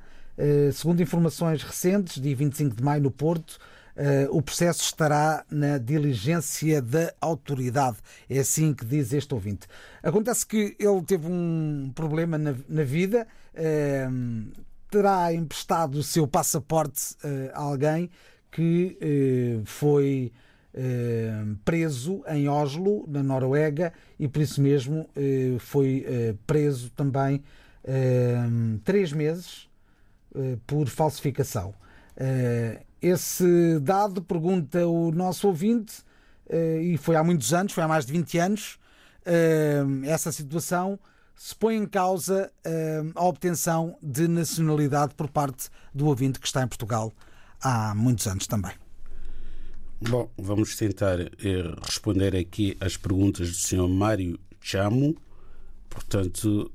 [0.73, 3.59] segundo informações recentes, dia 25 de maio no Porto,
[4.31, 7.97] o processo estará na diligência da autoridade.
[8.29, 9.67] É assim que diz este ouvinte.
[10.01, 14.07] Acontece que ele teve um problema na, na vida, eh,
[14.89, 18.09] terá emprestado o seu passaporte eh, a alguém
[18.51, 20.31] que eh, foi
[20.73, 27.43] eh, preso em Oslo, na Noruega, e por isso mesmo eh, foi eh, preso também
[27.83, 28.37] eh,
[28.83, 29.67] três meses
[30.35, 31.73] eh, por falsificação.
[33.03, 35.95] Esse dado, pergunta o nosso ouvinte,
[36.49, 38.79] eh, e foi há muitos anos, foi há mais de 20 anos,
[39.25, 40.97] eh, essa situação
[41.35, 46.63] se põe em causa eh, a obtenção de nacionalidade por parte do ouvinte que está
[46.63, 47.11] em Portugal
[47.59, 48.71] há muitos anos também.
[49.99, 51.17] Bom, vamos tentar
[51.81, 53.89] responder aqui às perguntas do Sr.
[53.89, 55.13] Mário Chamo,
[55.89, 56.71] portanto,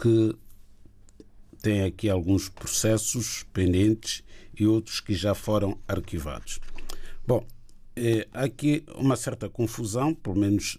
[0.00, 0.36] que
[1.62, 4.24] tem aqui alguns processos pendentes
[4.60, 6.60] e outros que já foram arquivados.
[7.26, 7.46] Bom,
[7.96, 10.78] eh, há aqui uma certa confusão, pelo menos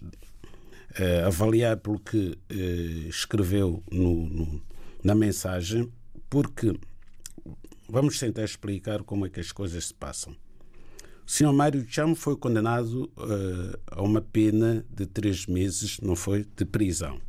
[0.94, 4.62] eh, avaliar pelo que eh, escreveu no, no,
[5.02, 5.90] na mensagem,
[6.30, 6.78] porque
[7.88, 10.34] vamos tentar explicar como é que as coisas se passam.
[11.26, 16.44] O senhor Mário Chamo foi condenado uh, a uma pena de três meses, não foi?
[16.56, 17.20] De prisão.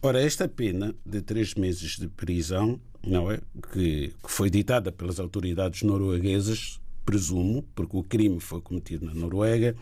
[0.00, 3.40] Ora, esta pena de três meses de prisão, não é?
[3.72, 9.76] Que, que foi ditada pelas autoridades norueguesas, presumo, porque o crime foi cometido na Noruega,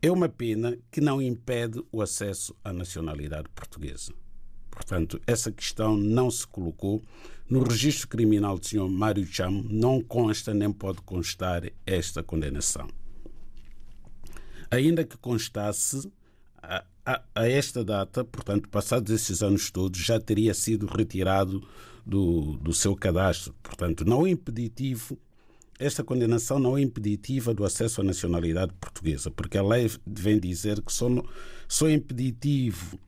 [0.00, 4.12] é uma pena que não impede o acesso à nacionalidade portuguesa.
[4.70, 7.02] Portanto, essa questão não se colocou.
[7.48, 8.88] No registro criminal do Sr.
[8.88, 12.86] Mário Cham não consta nem pode constar esta condenação.
[14.70, 16.12] Ainda que constasse,
[16.62, 21.66] a, a, a, esta data, portanto, passados esses anos todos, já teria sido retirado
[22.06, 23.52] do, do seu cadastro.
[23.62, 25.18] Portanto, não é impeditivo,
[25.78, 30.80] esta condenação não é impeditiva do acesso à nacionalidade portuguesa, porque a lei vem dizer
[30.80, 31.08] que só,
[31.68, 32.98] só é impeditivo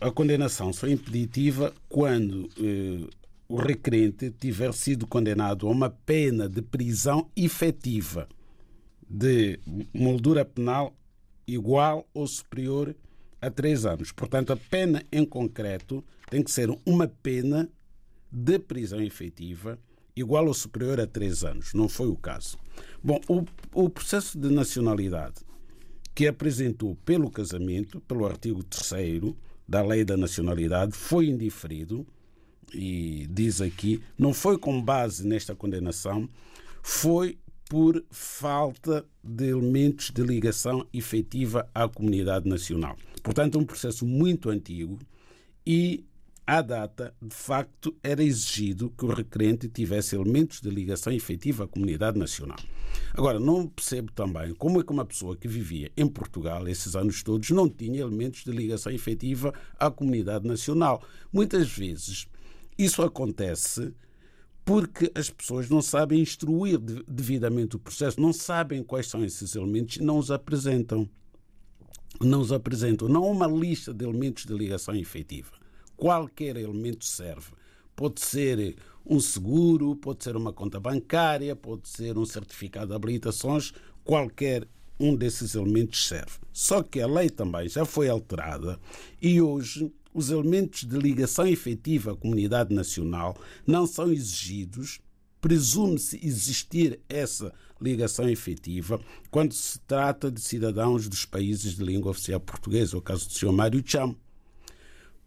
[0.00, 3.08] a condenação só é impeditiva quando eh,
[3.48, 8.28] o requerente tiver sido condenado a uma pena de prisão efetiva
[9.08, 9.58] de
[9.92, 10.94] moldura penal
[11.46, 12.94] igual ou superior
[13.40, 14.12] a três anos.
[14.12, 17.68] Portanto, a pena em concreto tem que ser uma pena
[18.30, 19.78] de prisão efetiva
[20.14, 21.74] igual ou superior a três anos.
[21.74, 22.56] Não foi o caso.
[23.02, 23.44] Bom, o,
[23.84, 25.40] o processo de nacionalidade
[26.14, 29.34] que apresentou pelo casamento, pelo artigo 3
[29.66, 32.06] da Lei da Nacionalidade, foi indiferido,
[32.74, 36.28] e diz aqui, não foi com base nesta condenação,
[36.82, 42.96] foi por falta de elementos de ligação efetiva à comunidade nacional.
[43.22, 44.98] Portanto, é um processo muito antigo
[45.64, 46.04] e
[46.50, 51.68] à data, de facto, era exigido que o requerente tivesse elementos de ligação efetiva à
[51.68, 52.58] comunidade nacional.
[53.14, 57.22] Agora, não percebo também como é que uma pessoa que vivia em Portugal esses anos
[57.22, 61.04] todos não tinha elementos de ligação efetiva à comunidade nacional.
[61.32, 62.26] Muitas vezes
[62.76, 63.94] isso acontece
[64.64, 69.98] porque as pessoas não sabem instruir devidamente o processo, não sabem quais são esses elementos
[69.98, 71.08] e não os apresentam.
[72.20, 73.08] Não os apresentam.
[73.08, 75.59] Não há uma lista de elementos de ligação efetiva
[76.00, 77.52] qualquer elemento serve.
[77.94, 78.74] Pode ser
[79.04, 83.72] um seguro, pode ser uma conta bancária, pode ser um certificado de habilitações,
[84.02, 84.66] qualquer
[84.98, 86.38] um desses elementos serve.
[86.52, 88.80] Só que a lei também já foi alterada
[89.20, 93.36] e hoje os elementos de ligação efetiva à comunidade nacional
[93.66, 95.00] não são exigidos.
[95.40, 102.40] Presume-se existir essa ligação efetiva quando se trata de cidadãos dos países de língua oficial
[102.40, 103.52] portuguesa, o caso do Sr.
[103.52, 104.16] Mário Cham.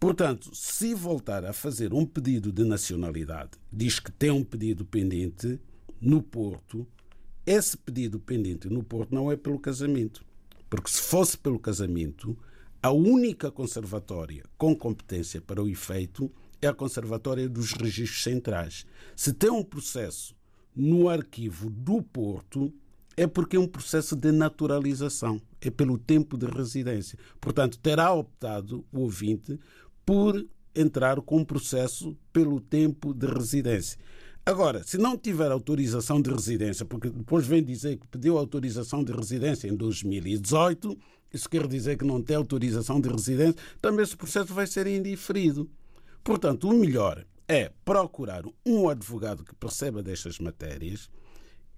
[0.04, 5.58] Portanto, se voltar a fazer um pedido de nacionalidade, diz que tem um pedido pendente
[5.98, 6.86] no Porto,
[7.46, 10.22] esse pedido pendente no Porto não é pelo casamento.
[10.68, 12.36] Porque se fosse pelo casamento,
[12.82, 16.30] a única conservatória com competência para o efeito
[16.60, 18.84] é a Conservatória dos Registros Centrais.
[19.16, 20.36] Se tem um processo
[20.76, 22.70] no arquivo do Porto,
[23.16, 27.18] é porque é um processo de naturalização, é pelo tempo de residência.
[27.40, 29.58] Portanto, terá optado o ouvinte
[30.04, 30.44] por
[30.74, 33.98] entrar com um processo pelo tempo de residência.
[34.46, 39.10] Agora, se não tiver autorização de residência, porque depois vem dizer que pediu autorização de
[39.10, 40.98] residência em 2018,
[41.32, 45.70] isso quer dizer que não tem autorização de residência, também esse processo vai ser indiferido.
[46.22, 51.08] Portanto, o melhor é procurar um advogado que perceba destas matérias,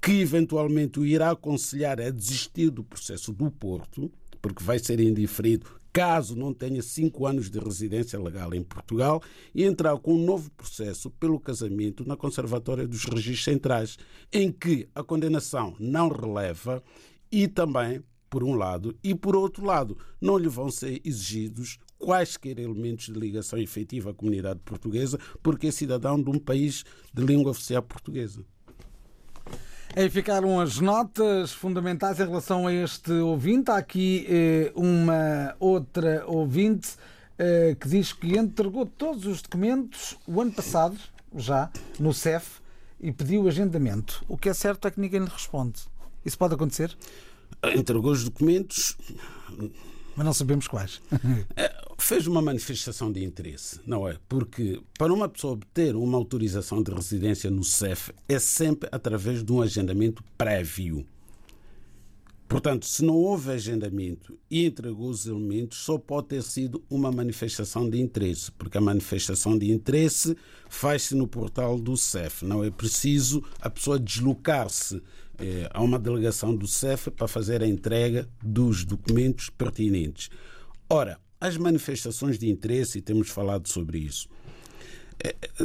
[0.03, 4.11] que eventualmente o irá aconselhar a desistir do processo do Porto,
[4.43, 5.67] porque vai ser indiferido
[5.97, 9.23] caso não tenha cinco anos de residência legal em Portugal,
[9.55, 13.97] e entrar com um novo processo pelo casamento na Conservatória dos Registros Centrais,
[14.31, 16.83] em que a condenação não releva
[17.33, 22.59] e também, por um lado, e por outro lado, não lhe vão ser exigidos quaisquer
[22.59, 27.53] elementos de ligação efetiva à comunidade portuguesa, porque é cidadão de um país de língua
[27.53, 28.45] oficial portuguesa.
[29.99, 33.71] Aí ficaram as notas fundamentais em relação a este ouvinte.
[33.71, 36.97] Há aqui eh, uma outra ouvinte
[37.39, 40.99] eh, que diz que entregou todos os documentos o ano passado,
[41.35, 42.61] já, no CEF,
[43.01, 44.23] e pediu agendamento.
[44.29, 45.81] O que é certo é que ninguém lhe responde.
[46.23, 46.95] Isso pode acontecer?
[47.75, 48.99] Entregou os documentos.
[50.17, 51.01] Mas não sabemos quais.
[51.57, 54.17] É, fez uma manifestação de interesse, não é?
[54.29, 59.53] Porque para uma pessoa obter uma autorização de residência no CEF é sempre através de
[59.53, 61.07] um agendamento prévio.
[62.49, 67.91] Portanto, se não houve agendamento e entregou os elementos, só pode ter sido uma manifestação
[67.91, 70.37] de interesse, porque a manifestação de interesse
[70.69, 72.45] faz-se no portal do CEF.
[72.45, 75.03] Não é preciso a pessoa deslocar-se
[75.39, 80.31] eh, a uma delegação do CEF para fazer a entrega dos documentos pertinentes.
[80.89, 84.29] Ora, as manifestações de interesse, e temos falado sobre isso,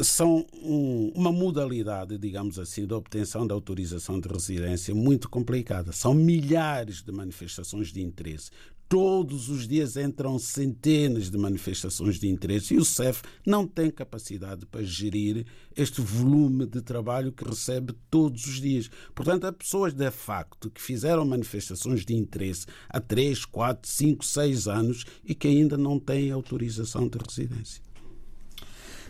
[0.03, 5.91] são um, uma modalidade, digamos assim, de obtenção da autorização de residência muito complicada.
[5.91, 8.49] São milhares de manifestações de interesse.
[8.88, 14.66] Todos os dias entram centenas de manifestações de interesse e o CEF não tem capacidade
[14.66, 15.45] para gerir
[15.78, 18.91] este volume de trabalho que recebe todos os dias.
[19.16, 24.68] Portanto, há pessoas de facto que fizeram manifestações de interesse há 3, 4, 5, 6
[24.68, 27.91] anos e que ainda não têm autorização de residência.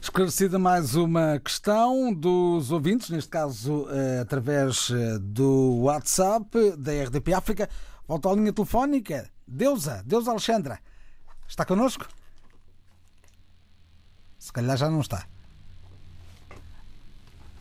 [0.01, 7.35] Esclarecida mais uma questão dos ouvintes, neste caso eh, através eh, do WhatsApp da RDP
[7.35, 7.69] África.
[8.07, 9.29] Volto à linha telefónica.
[9.47, 10.79] Deusa, Deusa Alexandra,
[11.47, 12.07] está connosco?
[14.39, 15.27] Se calhar já não está.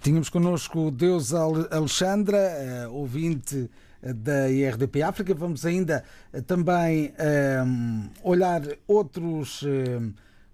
[0.00, 3.70] Tínhamos connosco Deusa Alexandra, eh, ouvinte
[4.02, 5.34] da IRDP África.
[5.34, 6.02] Vamos ainda
[6.46, 7.12] também
[8.24, 9.62] olhar outros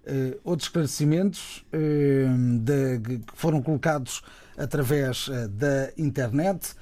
[0.07, 4.21] uh, outros esclarecimentos uh, de, que foram colocados
[4.57, 6.73] através uh, da internet.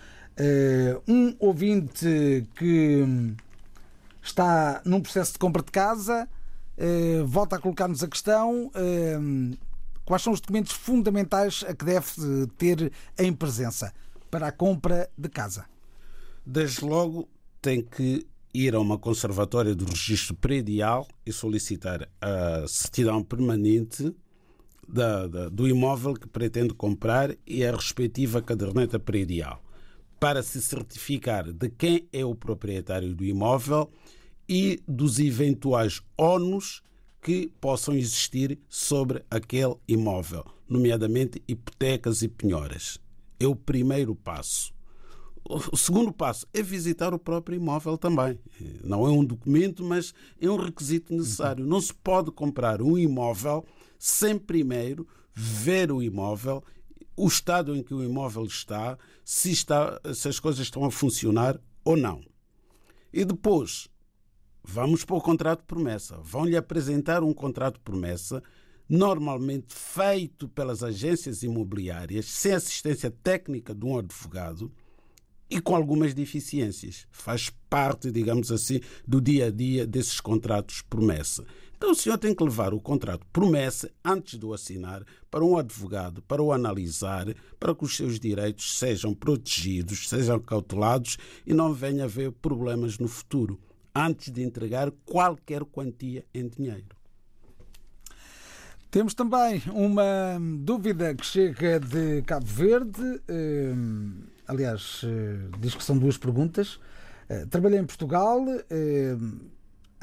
[1.07, 3.34] um ouvinte que
[4.21, 6.28] está num processo de compra de casa
[7.26, 8.69] volta a colocar-nos a questão.
[10.03, 13.93] Quais são os documentos fundamentais a que deve ter em presença
[14.30, 15.65] para a compra de casa?
[16.45, 17.30] Desde logo
[17.61, 24.16] tem que ir a uma conservatória do registro predial e solicitar a certidão permanente
[24.88, 29.62] da, da, do imóvel que pretende comprar e a respectiva caderneta predial,
[30.20, 33.91] para se certificar de quem é o proprietário do imóvel
[34.47, 36.82] e dos eventuais ónus
[37.22, 42.99] que possam existir sobre aquele imóvel, nomeadamente hipotecas e penhoras.
[43.39, 44.74] É o primeiro passo.
[45.48, 48.39] O segundo passo é visitar o próprio imóvel também.
[48.84, 51.64] Não é um documento, mas é um requisito necessário.
[51.64, 53.64] Não se pode comprar um imóvel
[54.00, 56.64] sem primeiro ver o imóvel,
[57.16, 61.60] o estado em que o imóvel está, se, está, se as coisas estão a funcionar
[61.84, 62.22] ou não.
[63.14, 63.88] E depois,
[64.64, 66.18] vamos para o contrato de promessa.
[66.24, 68.41] Vão-lhe apresentar um contrato de promessa,
[68.89, 74.72] normalmente feito pelas agências imobiliárias, sem assistência técnica de um advogado
[75.50, 77.08] e com algumas deficiências.
[77.12, 81.46] Faz parte, digamos assim, do dia a dia desses contratos promessa.
[81.78, 85.58] Então o senhor tem que levar o contrato promessa antes de o assinar para um
[85.58, 87.28] advogado, para o analisar,
[87.60, 92.98] para que os seus direitos sejam protegidos, sejam cautelados e não venha a haver problemas
[92.98, 93.60] no futuro,
[93.93, 96.96] antes de entregar qualquer quantia em dinheiro.
[98.89, 103.22] Temos também uma dúvida que chega de Cabo Verde.
[103.30, 106.80] Hum, aliás, eh, diz que são duas perguntas.
[107.30, 109.16] Eh, trabalhei em Portugal eh,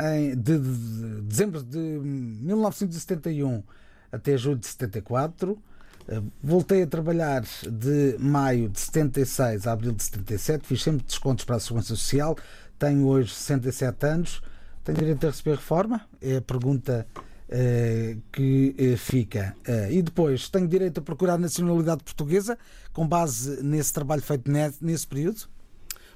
[0.00, 3.62] em, de, de, dezembro de 1971
[4.10, 5.58] até julho de 74.
[6.42, 10.66] Voltei a trabalhar de maio de 76 a abril de 77.
[10.66, 12.36] Fiz sempre descontos para a Segurança Social.
[12.78, 14.42] Tenho hoje 67 anos.
[14.82, 16.02] Tenho direito a receber reforma?
[16.20, 17.06] É a pergunta
[18.32, 19.54] que eh, fica.
[19.66, 22.58] Eh, e depois, tenho direito a procurar nacionalidade portuguesa
[22.92, 24.50] com base nesse trabalho feito
[24.80, 25.42] nesse período?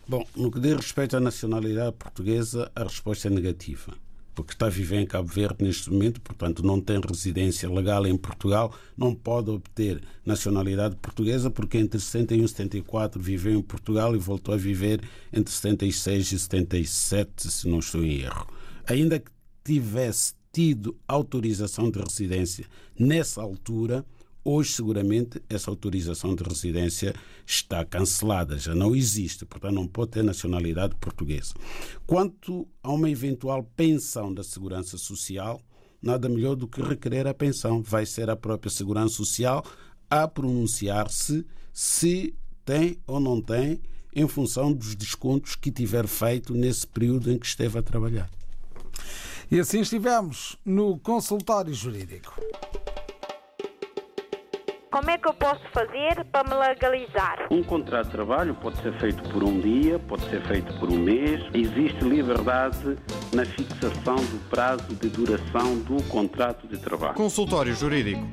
[0.09, 3.93] Bom, no que diz respeito à nacionalidade portuguesa, a resposta é negativa.
[4.35, 8.17] Porque está a viver em Cabo Verde neste momento, portanto, não tem residência legal em
[8.17, 14.19] Portugal, não pode obter nacionalidade portuguesa, porque entre 71 e 74 viveu em Portugal e
[14.19, 15.01] voltou a viver
[15.33, 18.47] entre 76 e 77, se não estou em erro.
[18.87, 19.31] Ainda que
[19.65, 22.65] tivesse tido autorização de residência
[22.99, 24.07] nessa altura,
[24.43, 30.25] hoje seguramente essa autorização de residência está cancelada, já não existe, portanto não pode ter
[30.25, 31.53] nacionalidade portuguesa.
[32.07, 35.61] Quanto a uma eventual pensão da Segurança Social,
[36.01, 37.83] nada melhor do que requerer a pensão.
[37.83, 39.63] Vai ser a própria Segurança Social
[40.09, 42.35] a pronunciar-se se
[42.65, 43.79] tem ou não tem,
[44.15, 48.31] em função dos descontos que tiver feito nesse período em que esteve a trabalhar.
[49.49, 52.35] E assim estivemos no consultório jurídico.
[54.91, 57.47] Como é que eu posso fazer para me legalizar?
[57.51, 60.99] Um contrato de trabalho pode ser feito por um dia, pode ser feito por um
[60.99, 61.41] mês.
[61.55, 62.97] Existe liberdade
[63.33, 67.15] na fixação do prazo de duração do contrato de trabalho.
[67.15, 68.27] Consultório Jurídico.